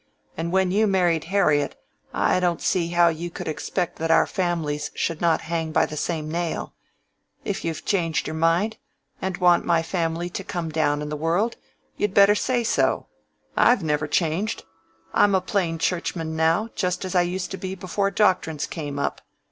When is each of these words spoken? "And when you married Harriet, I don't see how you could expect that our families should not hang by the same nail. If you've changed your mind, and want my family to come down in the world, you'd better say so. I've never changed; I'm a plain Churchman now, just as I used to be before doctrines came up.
"And 0.35 0.51
when 0.51 0.71
you 0.71 0.87
married 0.87 1.25
Harriet, 1.25 1.79
I 2.11 2.39
don't 2.39 2.59
see 2.59 2.87
how 2.87 3.09
you 3.09 3.29
could 3.29 3.47
expect 3.47 3.97
that 3.97 4.09
our 4.09 4.25
families 4.25 4.89
should 4.95 5.21
not 5.21 5.41
hang 5.41 5.71
by 5.71 5.85
the 5.85 5.95
same 5.95 6.27
nail. 6.27 6.73
If 7.45 7.63
you've 7.63 7.85
changed 7.85 8.25
your 8.25 8.35
mind, 8.35 8.77
and 9.21 9.37
want 9.37 9.63
my 9.63 9.83
family 9.83 10.27
to 10.31 10.43
come 10.43 10.71
down 10.71 11.03
in 11.03 11.09
the 11.09 11.15
world, 11.15 11.55
you'd 11.97 12.15
better 12.15 12.33
say 12.33 12.63
so. 12.63 13.09
I've 13.55 13.83
never 13.83 14.07
changed; 14.07 14.63
I'm 15.13 15.35
a 15.35 15.39
plain 15.39 15.77
Churchman 15.77 16.35
now, 16.35 16.69
just 16.73 17.05
as 17.05 17.13
I 17.13 17.21
used 17.21 17.51
to 17.51 17.57
be 17.57 17.75
before 17.75 18.09
doctrines 18.09 18.65
came 18.65 18.97
up. 18.97 19.21